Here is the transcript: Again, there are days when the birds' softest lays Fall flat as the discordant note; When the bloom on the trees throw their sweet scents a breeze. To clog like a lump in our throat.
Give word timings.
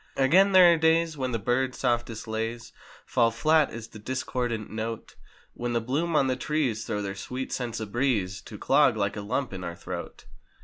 Again, 0.17 0.51
there 0.51 0.73
are 0.73 0.77
days 0.77 1.15
when 1.15 1.31
the 1.31 1.37
birds' 1.37 1.77
softest 1.77 2.27
lays 2.27 2.73
Fall 3.05 3.29
flat 3.29 3.69
as 3.69 3.89
the 3.89 3.99
discordant 3.99 4.71
note; 4.71 5.13
When 5.53 5.73
the 5.73 5.79
bloom 5.79 6.15
on 6.15 6.25
the 6.25 6.35
trees 6.35 6.85
throw 6.85 7.03
their 7.03 7.13
sweet 7.13 7.51
scents 7.51 7.79
a 7.79 7.85
breeze. 7.85 8.41
To 8.45 8.57
clog 8.57 8.97
like 8.97 9.15
a 9.15 9.21
lump 9.21 9.53
in 9.53 9.63
our 9.63 9.75
throat. 9.75 10.25